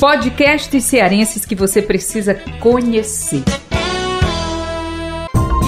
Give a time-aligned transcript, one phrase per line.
[0.00, 3.44] Podcasts cearenses que você precisa conhecer.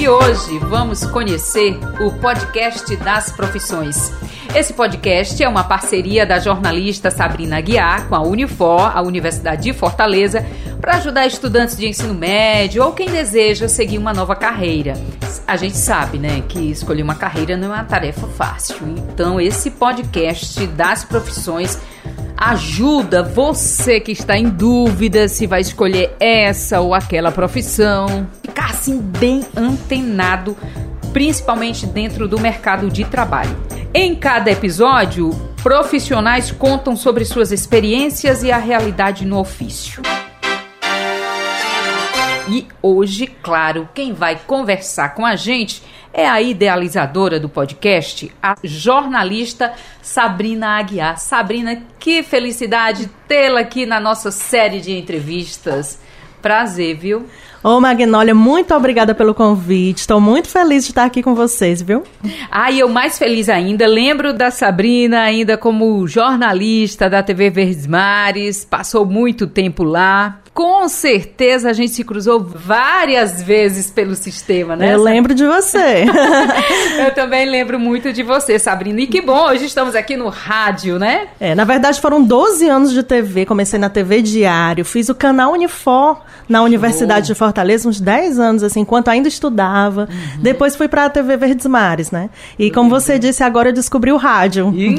[0.01, 4.11] E hoje vamos conhecer o podcast das profissões.
[4.57, 9.75] Esse podcast é uma parceria da jornalista Sabrina Guiar com a Unifor, a Universidade de
[9.75, 10.47] Fortaleza,
[10.83, 14.95] para ajudar estudantes de ensino médio ou quem deseja seguir uma nova carreira.
[15.47, 18.77] A gente sabe, né, que escolher uma carreira não é uma tarefa fácil.
[18.89, 21.79] Então, esse podcast das profissões
[22.37, 28.99] ajuda você que está em dúvida se vai escolher essa ou aquela profissão, ficar assim
[28.99, 30.57] bem antenado,
[31.13, 33.57] principalmente dentro do mercado de trabalho.
[33.95, 35.31] Em cada episódio,
[35.63, 40.03] profissionais contam sobre suas experiências e a realidade no ofício.
[42.49, 48.57] E hoje, claro, quem vai conversar com a gente é a idealizadora do podcast, a
[48.63, 51.19] jornalista Sabrina Aguiar.
[51.19, 56.01] Sabrina, que felicidade tê-la aqui na nossa série de entrevistas.
[56.43, 57.27] Prazer, viu?
[57.63, 59.99] Ô, Magnólia, muito obrigada pelo convite.
[59.99, 62.03] Estou muito feliz de estar aqui com vocês, viu?
[62.51, 63.87] Ah, e eu mais feliz ainda.
[63.87, 68.65] Lembro da Sabrina ainda como jornalista da TV Verdes Mares.
[68.65, 70.42] Passou muito tempo lá.
[70.55, 74.93] Com certeza a gente se cruzou várias vezes pelo sistema, né?
[74.93, 76.05] Eu lembro de você.
[77.07, 79.01] eu também lembro muito de você, Sabrina.
[79.01, 81.29] E que bom, hoje estamos aqui no rádio, né?
[81.41, 83.47] É, na verdade foram 12 anos de TV.
[83.47, 88.63] Comecei na TV Diário, fiz o canal Unifor na Universidade de Fortaleza, uns 10 anos,
[88.63, 90.03] assim, enquanto ainda estudava.
[90.03, 90.43] Uhum.
[90.43, 92.29] Depois fui para a TV Verdes Mares, né?
[92.59, 94.71] E como você disse, agora eu descobri o rádio.
[94.77, 94.97] E,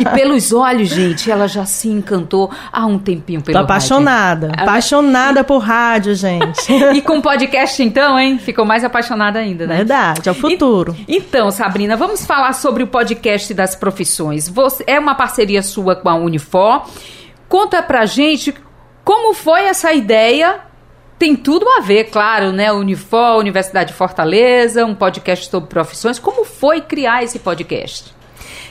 [0.00, 4.48] e pelos olhos, gente, ela já se encantou há um tempinho pelo Tô apaixonada.
[4.48, 4.79] Rádio apaixonada
[5.44, 6.72] por rádio, gente.
[6.94, 8.38] e com podcast, então, hein?
[8.38, 9.76] Ficou mais apaixonada ainda, né?
[9.76, 10.96] Verdade, é o futuro.
[11.06, 14.48] E, então, Sabrina, vamos falar sobre o podcast das profissões.
[14.48, 16.88] Você, é uma parceria sua com a Unifor.
[17.48, 18.54] Conta pra gente
[19.04, 20.60] como foi essa ideia
[21.20, 22.72] tem tudo a ver, claro, né?
[22.72, 26.18] Unifor, Universidade de Fortaleza, um podcast sobre profissões.
[26.18, 28.14] Como foi criar esse podcast?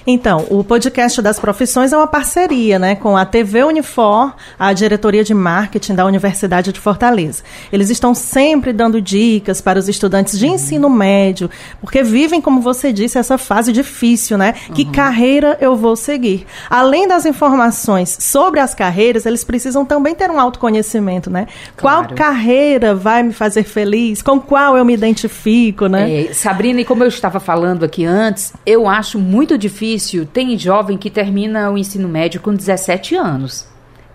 [0.06, 5.24] Então, o podcast das profissões é uma parceria né, com a TV Unifor, a diretoria
[5.24, 7.44] de marketing da Universidade de Fortaleza.
[7.72, 11.50] Eles estão sempre dando dicas para os estudantes de ensino médio,
[11.82, 14.56] porque vivem, como você disse, essa fase difícil, né?
[14.70, 14.76] Uhum.
[14.76, 16.46] Que carreira eu vou seguir?
[16.70, 21.48] Além das informações sobre as carreiras, eles precisam também ter um autoconhecimento, né?
[21.76, 22.08] Claro.
[22.08, 24.22] Qual carreira vai me fazer feliz?
[24.22, 26.26] Com qual eu me identifico, né?
[26.26, 30.26] É, Sabrina, e como eu estava falando aqui antes, eu acho muito difícil difícil.
[30.26, 33.68] Tem jovem que termina o ensino médio com 17 anos.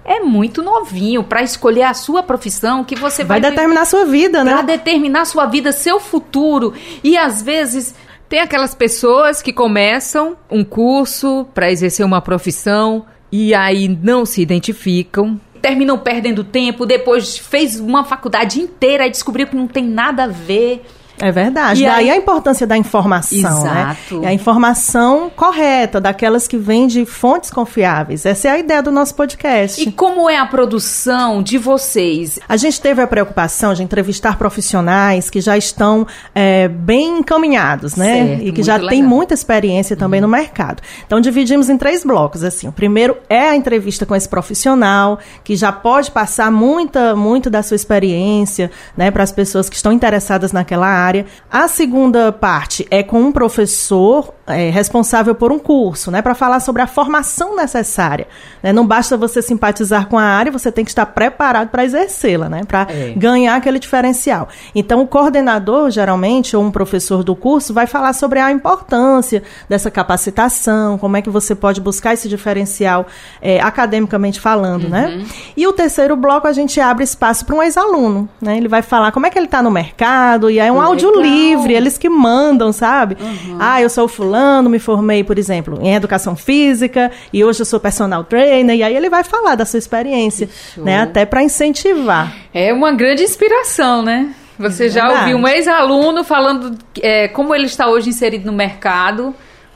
[0.05, 4.05] É muito novinho para escolher a sua profissão que você vai, vai determinar a sua
[4.05, 4.53] vida, né?
[4.53, 6.75] Para determinar sua vida, seu futuro.
[7.03, 7.95] E às vezes
[8.29, 14.43] tem aquelas pessoas que começam um curso para exercer uma profissão e aí não se
[14.43, 20.25] identificam, terminam perdendo tempo, depois fez uma faculdade inteira e descobriu que não tem nada
[20.25, 20.85] a ver.
[21.21, 21.83] É verdade.
[21.83, 22.11] E Daí aí...
[22.11, 23.97] a importância da informação, né?
[24.01, 24.21] Exato.
[24.21, 24.29] né?
[24.29, 28.27] a informação correta, daquelas que vêm de fontes confiáveis.
[28.27, 29.81] Essa é a ideia do nosso podcast.
[29.81, 32.39] E como é a produção de vocês?
[32.49, 38.27] A gente teve a preocupação de entrevistar profissionais que já estão é, bem encaminhados, né?
[38.27, 40.27] Certo, e que já têm muita experiência também uhum.
[40.27, 40.83] no mercado.
[41.07, 42.43] Então dividimos em três blocos.
[42.43, 47.49] Assim, o primeiro é a entrevista com esse profissional que já pode passar muita, muito
[47.49, 51.27] da sua experiência, né, para as pessoas que estão interessadas naquela área área.
[51.51, 56.61] A segunda parte é com um professor é, responsável por um curso, né, para falar
[56.61, 58.27] sobre a formação necessária.
[58.63, 58.73] Né?
[58.73, 62.63] Não basta você simpatizar com a área, você tem que estar preparado para exercê-la, né,
[62.67, 63.13] para é.
[63.17, 64.49] ganhar aquele diferencial.
[64.75, 69.91] Então, o coordenador, geralmente, ou um professor do curso, vai falar sobre a importância dessa
[69.91, 73.07] capacitação, como é que você pode buscar esse diferencial
[73.41, 75.07] é, academicamente falando, né?
[75.07, 75.19] uhum.
[75.19, 75.27] né?
[75.57, 78.57] E o terceiro bloco a gente abre espaço para um ex-aluno, né?
[78.57, 81.21] Ele vai falar como é que ele está no mercado e aí é um áudio
[81.21, 83.17] livre, eles que mandam, sabe?
[83.21, 83.59] Uhum.
[83.61, 87.67] Ah, eu sou fulano fulano, me formei, por exemplo, em educação física e hoje eu
[87.67, 88.77] sou personal trainer.
[88.77, 91.03] E aí ele vai falar da sua experiência, né?
[91.03, 92.35] Até para incentivar.
[92.53, 94.35] É uma grande inspiração, né?
[94.59, 99.35] Você é já ouviu um ex-aluno falando é, como ele está hoje inserido no mercado.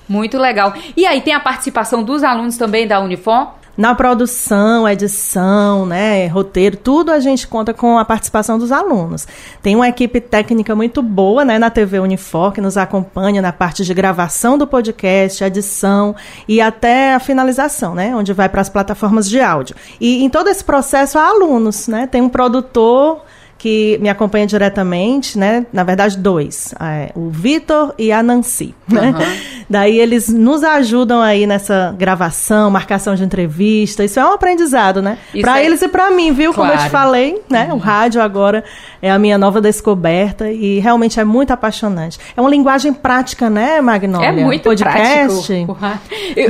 [0.08, 0.72] Muito legal.
[0.96, 3.57] E aí tem a participação dos alunos também da Unifor?
[3.78, 9.24] Na produção, edição, né, roteiro, tudo a gente conta com a participação dos alunos.
[9.62, 13.84] Tem uma equipe técnica muito boa, né, na TV Unifor, que nos acompanha na parte
[13.84, 16.16] de gravação do podcast, edição
[16.48, 19.76] e até a finalização, né, onde vai para as plataformas de áudio.
[20.00, 23.22] E em todo esse processo há alunos, né, tem um produtor
[23.58, 25.66] que me acompanha diretamente, né?
[25.72, 26.72] Na verdade, dois.
[26.80, 28.74] É, o Vitor e a Nancy.
[28.88, 29.10] Né?
[29.10, 29.58] Uhum.
[29.68, 34.04] Daí eles nos ajudam aí nessa gravação, marcação de entrevista.
[34.04, 35.18] Isso é um aprendizado, né?
[35.40, 35.66] Para é...
[35.66, 36.54] eles e para mim, viu?
[36.54, 36.70] Claro.
[36.70, 37.66] Como eu te falei, né?
[37.68, 37.74] Uhum.
[37.74, 38.64] O rádio agora
[39.00, 42.18] é a minha nova descoberta e realmente é muito apaixonante.
[42.36, 44.28] É uma linguagem prática, né, Magnólia?
[44.28, 45.74] É muito podcast.
[45.74, 45.76] prático.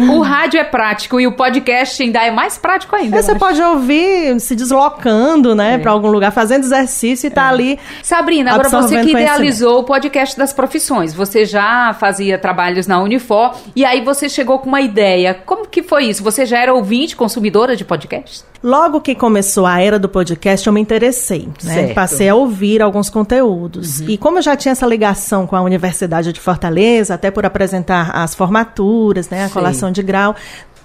[0.00, 3.18] O, o rádio é prático e o podcast ainda é mais prático ainda.
[3.18, 5.78] É, você pode ouvir se deslocando, né, é.
[5.78, 7.48] para algum lugar, fazendo exercício e tá é.
[7.48, 7.78] ali.
[8.02, 11.12] Sabrina, agora você que idealizou o podcast das profissões.
[11.14, 15.34] Você já fazia trabalhos na Unifor e aí você chegou com uma ideia.
[15.34, 16.22] Como que foi isso?
[16.22, 18.44] Você já era ouvinte, consumidora de podcast?
[18.62, 21.94] Logo que começou a era do podcast, eu me interessei, né?
[21.94, 24.00] Passei a ouvir alguns conteúdos.
[24.00, 24.08] Uhum.
[24.08, 28.10] E como eu já tinha essa ligação com a Universidade de Fortaleza, até por apresentar
[28.10, 30.34] as formaturas, né, a colação de grau,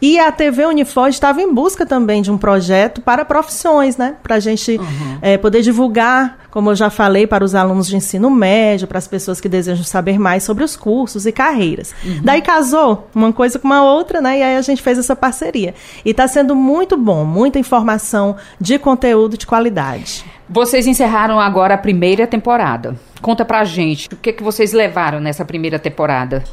[0.04, 4.18] e a TV Unifor estava em busca também de um projeto para profissões, né?
[4.22, 5.18] Para a gente uhum.
[5.22, 9.08] é, poder divulgar, como eu já falei, para os alunos de ensino médio, para as
[9.08, 11.96] pessoas que desejam saber mais sobre os cursos e carreiras.
[12.04, 12.20] Uhum.
[12.22, 14.40] Daí casou uma coisa com uma outra, né?
[14.40, 15.74] E aí a gente fez essa parceria.
[16.04, 20.26] E está sendo muito bom, muita informação de conteúdo de qualidade.
[20.50, 22.94] Vocês encerraram agora a primeira temporada.
[23.22, 26.44] Conta pra gente, o que, que vocês levaram nessa primeira temporada?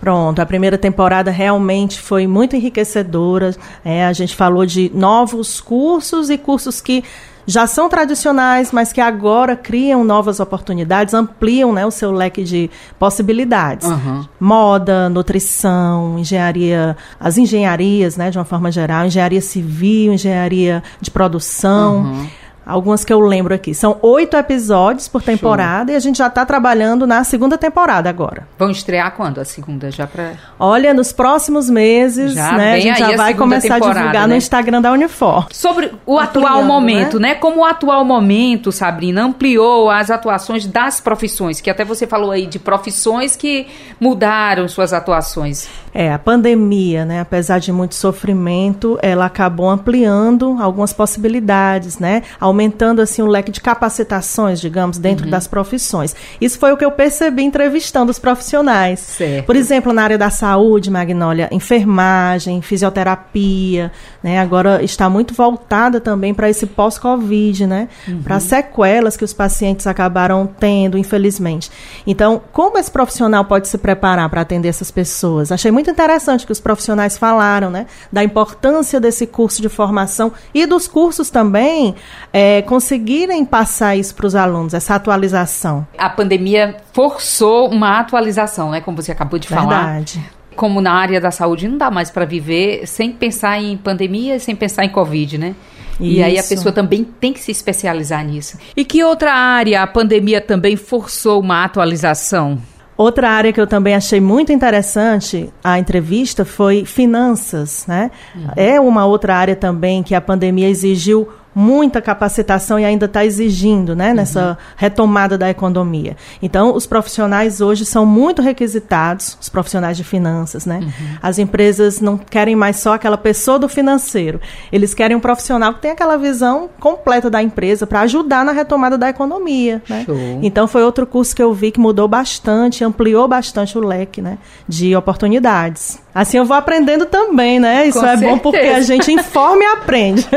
[0.00, 3.54] Pronto, a primeira temporada realmente foi muito enriquecedora.
[3.84, 7.02] É, a gente falou de novos cursos e cursos que
[7.46, 12.70] já são tradicionais, mas que agora criam novas oportunidades, ampliam né, o seu leque de
[12.98, 13.86] possibilidades.
[13.86, 14.24] Uhum.
[14.40, 21.98] Moda, nutrição, engenharia, as engenharias, né, de uma forma geral, engenharia civil, engenharia de produção.
[21.98, 22.26] Uhum.
[22.66, 23.74] Algumas que eu lembro aqui.
[23.74, 25.94] São oito episódios por temporada Show.
[25.94, 28.48] e a gente já está trabalhando na segunda temporada agora.
[28.58, 29.90] Vão estrear quando a segunda?
[29.90, 30.34] Já para?
[30.58, 32.74] Olha, nos próximos meses, já né?
[32.74, 34.26] A gente já vai começar a divulgar né?
[34.28, 35.46] no Instagram da Unifor.
[35.50, 37.28] Sobre o Ampliando, atual momento, né?
[37.28, 37.34] né?
[37.34, 42.46] Como o atual momento, Sabrina, ampliou as atuações das profissões, que até você falou aí
[42.46, 43.66] de profissões que
[44.00, 45.68] mudaram suas atuações.
[45.94, 47.20] É, a pandemia, né?
[47.20, 52.22] Apesar de muito sofrimento, ela acabou ampliando algumas possibilidades, né?
[52.40, 55.30] aumentando assim o leque de capacitações, digamos, dentro uhum.
[55.30, 56.14] das profissões.
[56.40, 59.00] Isso foi o que eu percebi entrevistando os profissionais.
[59.00, 59.46] Certo.
[59.46, 63.92] Por exemplo, na área da saúde, Magnólia, enfermagem, fisioterapia,
[64.22, 64.38] né?
[64.38, 67.88] Agora está muito voltada também para esse pós-Covid, né?
[68.08, 68.22] Uhum.
[68.22, 71.70] Para sequelas que os pacientes acabaram tendo, infelizmente.
[72.06, 75.52] Então, como esse profissional pode se preparar para atender essas pessoas?
[75.52, 77.86] Achei muito interessante que os profissionais falaram, né?
[78.12, 81.94] Da importância desse curso de formação e dos cursos também
[82.32, 85.86] é, conseguirem passar isso para os alunos, essa atualização.
[85.98, 88.80] A pandemia forçou uma atualização, né?
[88.80, 89.68] Como você acabou de Verdade.
[89.68, 89.84] falar.
[89.84, 94.38] Verdade como na área da saúde não dá mais para viver sem pensar em pandemia,
[94.38, 95.54] sem pensar em Covid, né?
[96.00, 96.02] Isso.
[96.02, 98.58] E aí a pessoa também tem que se especializar nisso.
[98.76, 102.58] E que outra área a pandemia também forçou uma atualização?
[102.96, 108.10] Outra área que eu também achei muito interessante a entrevista foi finanças, né?
[108.34, 108.48] Uhum.
[108.56, 113.94] É uma outra área também que a pandemia exigiu muita capacitação e ainda está exigindo,
[113.94, 114.56] né, nessa uhum.
[114.76, 116.16] retomada da economia.
[116.42, 120.80] Então, os profissionais hoje são muito requisitados, os profissionais de finanças, né?
[120.82, 120.90] Uhum.
[121.22, 124.40] As empresas não querem mais só aquela pessoa do financeiro.
[124.72, 128.98] Eles querem um profissional que tenha aquela visão completa da empresa para ajudar na retomada
[128.98, 130.04] da economia, né?
[130.42, 134.38] Então, foi outro curso que eu vi que mudou bastante, ampliou bastante o leque, né,
[134.68, 136.03] de oportunidades.
[136.14, 137.88] Assim eu vou aprendendo também, né?
[137.88, 138.30] Isso com é certeza.
[138.30, 140.26] bom porque a gente informa e aprende.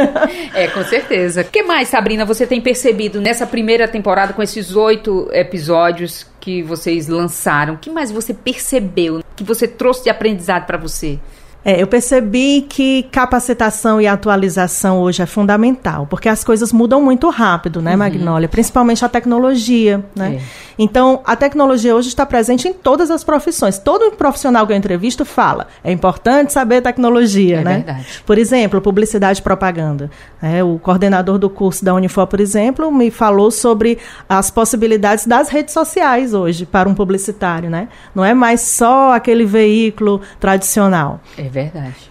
[0.54, 1.42] É, com certeza.
[1.42, 6.64] O que mais, Sabrina, você tem percebido nessa primeira temporada com esses oito episódios que
[6.64, 7.76] vocês lançaram?
[7.76, 11.20] O que mais você percebeu que você trouxe de aprendizado para você?
[11.68, 17.30] É, eu percebi que capacitação e atualização hoje é fundamental, porque as coisas mudam muito
[17.30, 17.98] rápido, né, uhum.
[17.98, 18.48] Magnólia?
[18.48, 20.40] Principalmente a tecnologia, né?
[20.40, 20.68] É.
[20.80, 23.80] Então, a tecnologia hoje está presente em todas as profissões.
[23.80, 27.76] Todo profissional que eu entrevisto fala, é importante saber tecnologia, é né?
[27.78, 28.06] Verdade.
[28.26, 30.10] Por exemplo, publicidade e propaganda.
[30.42, 33.98] É, o coordenador do curso da Unifor, por exemplo, me falou sobre
[34.30, 37.90] as possibilidades das redes sociais hoje para um publicitário, né?
[38.16, 41.20] Não é mais só aquele veículo tradicional.
[41.38, 41.57] É verdade.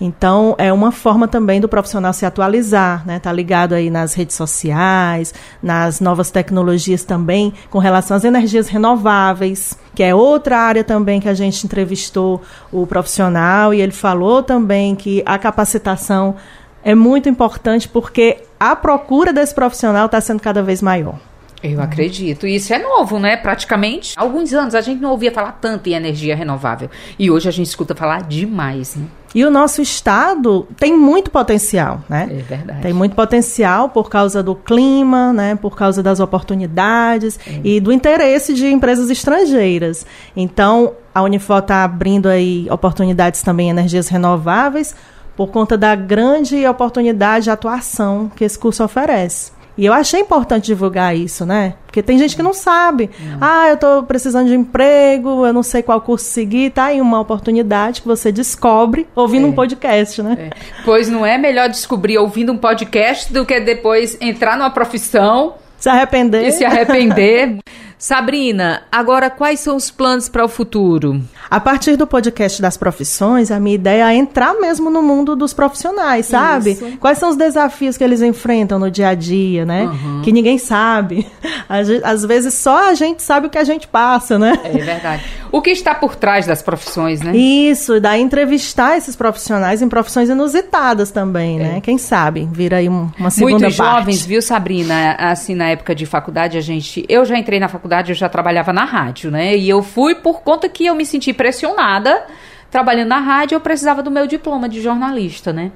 [0.01, 3.19] Então, é uma forma também do profissional se atualizar, né?
[3.19, 9.79] Tá ligado aí nas redes sociais, nas novas tecnologias também, com relação às energias renováveis,
[9.95, 14.95] que é outra área também que a gente entrevistou o profissional e ele falou também
[14.95, 16.37] que a capacitação
[16.85, 21.19] é muito importante porque a procura desse profissional está sendo cada vez maior.
[21.63, 22.47] Eu acredito.
[22.47, 23.37] E isso é novo, né?
[23.37, 24.15] Praticamente.
[24.17, 26.91] Há alguns anos a gente não ouvia falar tanto em energia renovável.
[27.19, 29.07] E hoje a gente escuta falar demais, né?
[29.35, 32.27] E o nosso estado tem muito potencial, né?
[32.31, 32.81] É verdade.
[32.81, 35.55] Tem muito potencial por causa do clima, né?
[35.57, 37.61] Por causa das oportunidades é.
[37.63, 40.07] e do interesse de empresas estrangeiras.
[40.35, 44.95] Então, a Unifor está abrindo aí oportunidades também em energias renováveis
[45.37, 49.53] por conta da grande oportunidade de atuação que esse curso oferece.
[49.77, 51.75] E eu achei importante divulgar isso, né?
[51.87, 53.11] Porque tem gente que não sabe.
[53.21, 53.39] Não.
[53.41, 56.71] Ah, eu estou precisando de emprego, eu não sei qual curso seguir.
[56.71, 59.51] Tá aí uma oportunidade que você descobre ouvindo é.
[59.51, 60.37] um podcast, né?
[60.39, 60.51] É.
[60.85, 65.55] Pois não é melhor descobrir ouvindo um podcast do que depois entrar numa profissão.
[65.79, 66.47] Se arrepender.
[66.47, 67.59] E se arrepender.
[67.99, 71.23] Sabrina, agora quais são os planos para o futuro?
[71.49, 75.55] A partir do podcast das profissões, a minha ideia é entrar mesmo no mundo dos
[75.55, 76.73] profissionais, sabe?
[76.73, 76.99] Isso.
[76.99, 79.85] Quais são os desafios que eles enfrentam no dia a dia, né?
[79.85, 80.23] Uhum.
[80.23, 81.27] Que ninguém sabe.
[82.05, 84.59] Às vezes só a gente sabe o que a gente passa, né?
[84.63, 85.25] É verdade.
[85.51, 87.35] O que está por trás das profissões, né?
[87.37, 91.65] Isso, daí entrevistar esses profissionais em profissões inusitadas também, né?
[91.65, 91.73] é.
[91.75, 91.81] né?
[91.81, 93.99] Quem sabe vira aí uma segunda Muitos parte.
[93.99, 95.17] jovens, viu, Sabrina?
[95.19, 97.05] Assim, na época de faculdade, a gente...
[97.09, 99.57] Eu já entrei na faculdade faculdade eu já trabalhava na rádio, né?
[99.57, 102.25] E eu fui por conta que eu me senti pressionada
[102.69, 105.71] trabalhando na rádio, eu precisava do meu diploma de jornalista, né?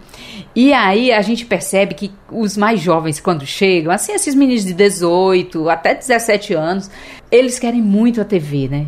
[0.55, 4.75] E aí a gente percebe que os mais jovens, quando chegam, assim, esses meninos de
[4.75, 6.91] 18 até 17 anos,
[7.31, 8.87] eles querem muito a TV, né?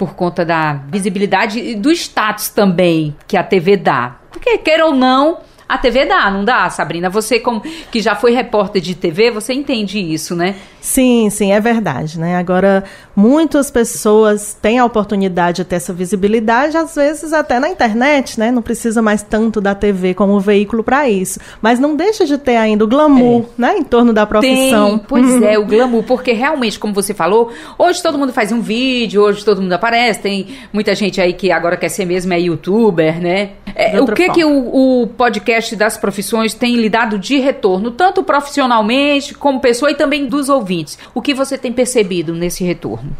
[0.00, 4.16] Por conta da visibilidade e do status também que a TV dá.
[4.30, 5.40] Porque, quer ou não,
[5.70, 7.08] a TV dá, não dá, Sabrina?
[7.08, 10.56] Você, como que já foi repórter de TV, você entende isso, né?
[10.80, 12.36] Sim, sim, é verdade, né?
[12.36, 12.84] Agora,
[13.14, 18.50] muitas pessoas têm a oportunidade de ter essa visibilidade, às vezes até na internet, né?
[18.50, 21.38] Não precisa mais tanto da TV como veículo para isso.
[21.60, 23.44] Mas não deixa de ter ainda o glamour, é.
[23.58, 23.76] né?
[23.76, 24.98] Em torno da profissão.
[24.98, 28.60] Tem, pois é, o glamour, porque realmente, como você falou, hoje todo mundo faz um
[28.60, 32.40] vídeo, hoje todo mundo aparece, tem muita gente aí que agora quer ser mesmo é
[32.40, 33.50] youtuber, né?
[33.74, 34.34] É, o que forma.
[34.34, 39.90] que o, o podcast das profissões tem lhe dado de retorno, tanto profissionalmente como pessoa
[39.90, 40.98] e também dos ouvintes?
[41.14, 43.16] O que você tem percebido nesse retorno?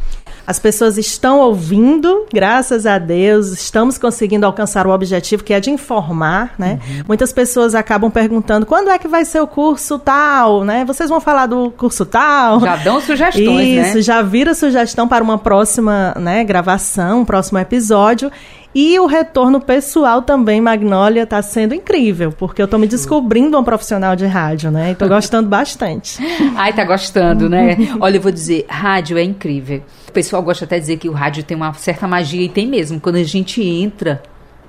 [0.46, 5.70] As pessoas estão ouvindo, graças a Deus, estamos conseguindo alcançar o objetivo que é de
[5.70, 6.80] informar, né?
[6.88, 7.04] Uhum.
[7.06, 10.84] Muitas pessoas acabam perguntando quando é que vai ser o curso tal, né?
[10.84, 12.58] Vocês vão falar do curso tal?
[12.58, 14.02] Já dão sugestões, Isso, né?
[14.02, 18.30] já vira sugestão para uma próxima, né, gravação, um próximo episódio.
[18.74, 23.64] E o retorno pessoal também, Magnólia, está sendo incrível, porque eu estou me descobrindo um
[23.64, 24.90] profissional de rádio, né?
[24.90, 26.18] E estou gostando bastante.
[26.56, 27.76] Ai, tá gostando, né?
[28.00, 29.82] Olha, eu vou dizer, rádio é incrível.
[30.08, 32.66] O pessoal gosta até de dizer que o rádio tem uma certa magia, e tem
[32.66, 33.00] mesmo.
[33.00, 34.22] Quando a gente entra,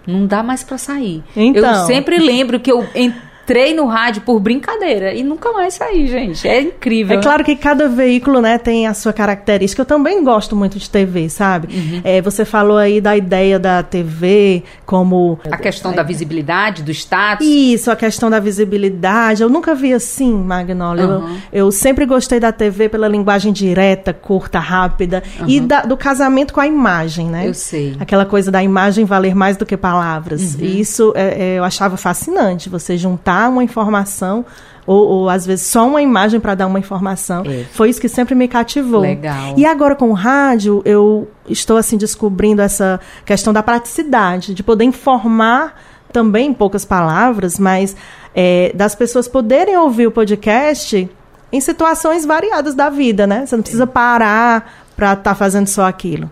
[0.08, 1.24] não dá mais para sair.
[1.36, 1.64] Então.
[1.64, 3.31] Eu sempre lembro que eu entrei
[3.76, 6.48] no rádio por brincadeira e nunca mais saí, gente.
[6.48, 7.20] É incrível.
[7.20, 9.82] É claro que cada veículo, né, tem a sua característica.
[9.82, 11.74] Eu também gosto muito de TV, sabe?
[11.74, 12.02] Uhum.
[12.04, 15.40] É, você falou aí da ideia da TV como...
[15.50, 17.46] A questão é, da visibilidade, do status.
[17.46, 19.44] Isso, a questão da visibilidade.
[19.44, 21.08] Eu nunca vi assim, Magnólia.
[21.08, 21.38] Uhum.
[21.52, 25.24] Eu, eu, sempre gostei da TV pela linguagem direta, curta, rápida.
[25.40, 25.50] Uhum.
[25.50, 27.48] E da, do casamento com a imagem, né?
[27.48, 27.96] Eu sei.
[28.00, 30.56] Aquela coisa da imagem valer mais do que palavras.
[30.56, 30.62] Uhum.
[30.62, 32.70] E isso é, é, eu achava fascinante.
[32.70, 34.46] Você juntar uma informação
[34.86, 37.44] ou, ou, às vezes só uma imagem para dar uma informação.
[37.46, 37.66] É.
[37.72, 39.02] Foi isso que sempre me cativou.
[39.02, 39.54] Legal.
[39.56, 44.84] E agora com o rádio, eu estou assim descobrindo essa questão da praticidade, de poder
[44.84, 45.80] informar
[46.12, 47.96] também em poucas palavras, mas
[48.36, 51.10] é, das pessoas poderem ouvir o podcast
[51.52, 53.46] em situações variadas da vida, né?
[53.46, 56.30] Você não precisa parar para estar tá fazendo só aquilo.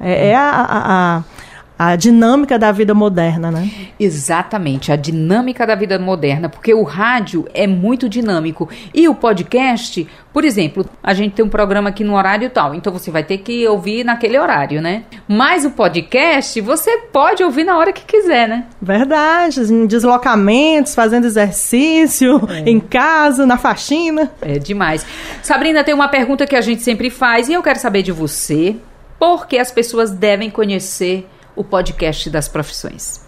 [0.00, 1.22] É, é a, a, a
[1.84, 3.68] a dinâmica da vida moderna, né?
[3.98, 10.06] Exatamente, a dinâmica da vida moderna, porque o rádio é muito dinâmico e o podcast,
[10.32, 13.38] por exemplo, a gente tem um programa aqui no horário tal, então você vai ter
[13.38, 15.02] que ouvir naquele horário, né?
[15.26, 18.66] Mas o podcast você pode ouvir na hora que quiser, né?
[18.80, 22.70] Verdade, em deslocamentos, fazendo exercício, é.
[22.70, 24.30] em casa, na faxina.
[24.40, 25.04] É demais.
[25.42, 28.76] Sabrina, tem uma pergunta que a gente sempre faz e eu quero saber de você.
[29.18, 33.20] Por que as pessoas devem conhecer o podcast das profissões.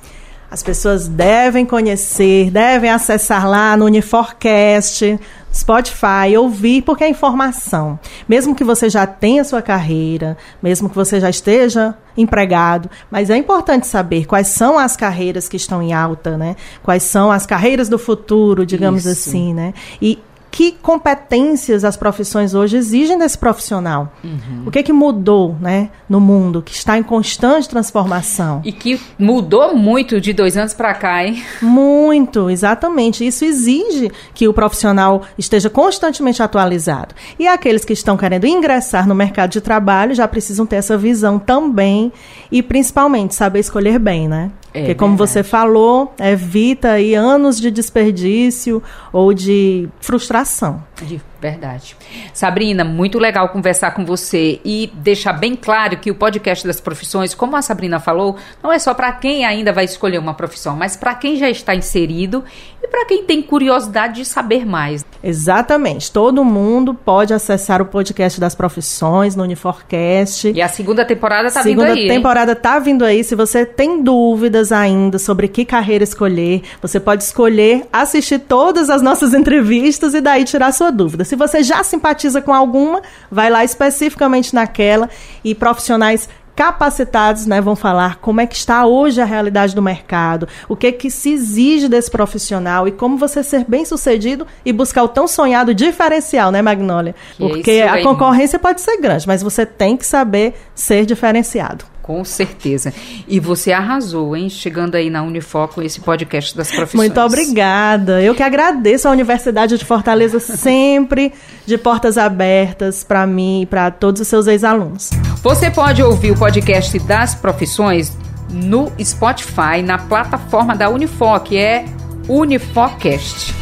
[0.50, 5.19] As pessoas devem conhecer, devem acessar lá no Uniforcast,
[5.52, 7.99] Spotify, ouvir, porque é informação.
[8.28, 13.37] Mesmo que você já tenha sua carreira, mesmo que você já esteja empregado, mas é
[13.37, 16.54] importante saber quais são as carreiras que estão em alta, né?
[16.83, 19.28] Quais são as carreiras do futuro, digamos Isso.
[19.28, 19.75] assim, né?
[20.00, 20.21] E
[20.54, 24.12] que competências as profissões hoje exigem desse profissional.
[24.23, 24.62] Uhum.
[24.66, 28.62] O que, é que mudou né, no mundo, que está em constante transformação.
[28.64, 31.42] E que mudou muito de dois anos para cá, hein?
[31.61, 33.26] Muito, exatamente.
[33.26, 37.16] Isso exige que o profissional esteja constantemente atualizado.
[37.37, 41.37] E aqueles que estão querendo ingressar no mercado de trabalho já precisam ter essa visão
[41.37, 42.12] também
[42.52, 44.52] e, principalmente, saber escolher bem, né?
[44.75, 45.31] É, Porque, como verdade.
[45.31, 50.83] você falou, evita aí anos de desperdício ou de frustração.
[51.04, 51.96] De verdade.
[52.32, 57.34] Sabrina, muito legal conversar com você e deixar bem claro que o podcast das profissões,
[57.34, 60.96] como a Sabrina falou, não é só para quem ainda vai escolher uma profissão, mas
[60.96, 62.42] para quem já está inserido
[62.82, 65.04] e para quem tem curiosidade de saber mais.
[65.23, 66.11] Exatamente.
[66.11, 70.50] Todo mundo pode acessar o podcast das profissões no Uniforcast.
[70.50, 71.94] E a segunda temporada está vindo aí.
[71.94, 73.25] Segunda temporada está vindo aí.
[73.25, 79.02] Se você tem dúvidas ainda sobre que carreira escolher, você pode escolher assistir todas as
[79.02, 81.24] nossas entrevistas e daí tirar sua dúvida.
[81.24, 85.10] Se você já simpatiza com alguma, vai lá especificamente naquela
[85.44, 90.46] e profissionais capacitados né, vão falar como é que está hoje a realidade do mercado,
[90.68, 95.02] o que que se exige desse profissional e como você ser bem sucedido e buscar
[95.02, 97.14] o tão sonhado diferencial, né, Magnólia?
[97.36, 101.93] Porque a concorrência pode ser grande, mas você tem que saber ser diferenciado.
[102.04, 102.92] Com certeza.
[103.26, 104.50] E você arrasou, hein?
[104.50, 107.08] Chegando aí na Unifoco, esse podcast das profissões.
[107.08, 108.20] Muito obrigada.
[108.20, 111.32] Eu que agradeço a Universidade de Fortaleza sempre
[111.64, 115.12] de portas abertas para mim e para todos os seus ex-alunos.
[115.42, 118.14] Você pode ouvir o podcast das profissões
[118.52, 121.87] no Spotify, na plataforma da Unifoc, que é
[122.28, 123.54] Unifocast.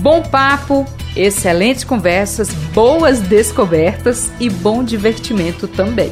[0.00, 6.10] Bom papo, excelentes conversas, boas descobertas e bom divertimento também.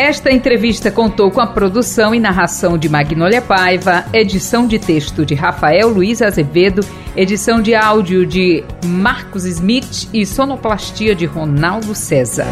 [0.00, 5.34] Esta entrevista contou com a produção e narração de Magnólia Paiva, edição de texto de
[5.34, 6.80] Rafael Luiz Azevedo,
[7.14, 12.46] edição de áudio de Marcos Smith e sonoplastia de Ronaldo César.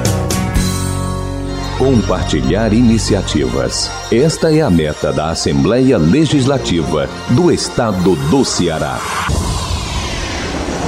[1.79, 3.91] Compartilhar iniciativas.
[4.13, 8.99] Esta é a meta da Assembleia Legislativa do Estado do Ceará.